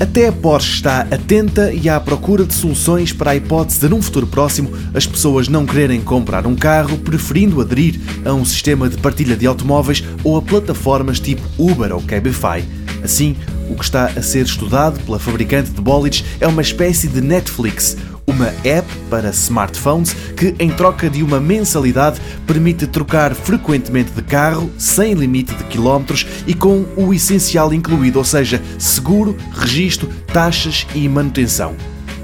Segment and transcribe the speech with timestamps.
[0.00, 4.00] Até a Porsche está atenta e à procura de soluções para a hipótese de, num
[4.00, 8.96] futuro próximo, as pessoas não quererem comprar um carro, preferindo aderir a um sistema de
[8.96, 12.64] partilha de automóveis ou a plataformas tipo Uber ou Cabify.
[13.02, 13.36] Assim,
[13.68, 17.96] o que está a ser estudado pela fabricante de bólides é uma espécie de Netflix,
[18.38, 24.70] uma app para smartphones que, em troca de uma mensalidade, permite trocar frequentemente de carro,
[24.78, 31.08] sem limite de quilómetros e com o essencial incluído, ou seja, seguro, registro, taxas e
[31.08, 31.74] manutenção.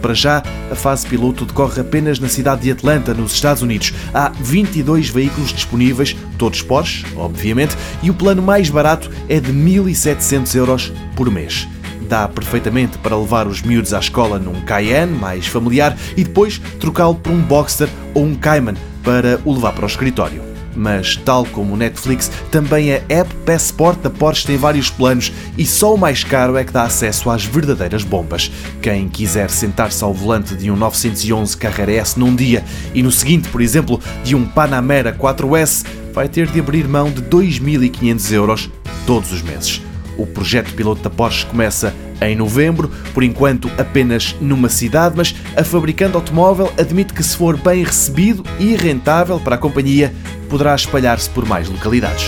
[0.00, 3.92] Para já, a fase piloto decorre apenas na cidade de Atlanta, nos Estados Unidos.
[4.12, 10.54] Há 22 veículos disponíveis, todos Porsche, obviamente, e o plano mais barato é de 1.700
[10.54, 11.66] euros por mês
[12.04, 17.14] dá perfeitamente para levar os miúdos à escola num Cayenne mais familiar e depois trocá-lo
[17.14, 20.54] por um Boxster ou um Cayman para o levar para o escritório.
[20.76, 25.64] Mas, tal como o Netflix, também a App Passport da Porsche tem vários planos e
[25.64, 28.50] só o mais caro é que dá acesso às verdadeiras bombas.
[28.82, 33.48] Quem quiser sentar-se ao volante de um 911 Carrera S num dia e no seguinte,
[33.48, 38.70] por exemplo, de um Panamera 4S, vai ter de abrir mão de 2.500 euros
[39.06, 39.93] todos os meses.
[40.16, 45.64] O projeto piloto da Porsche começa em novembro, por enquanto apenas numa cidade, mas a
[45.64, 50.14] fabricante automóvel admite que, se for bem recebido e rentável para a companhia,
[50.48, 52.24] poderá espalhar-se por mais localidades.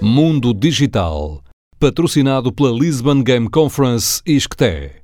[0.00, 1.44] Mundo Digital
[1.84, 5.03] patrocinado pela Lisbon Game Conference e Isqueté.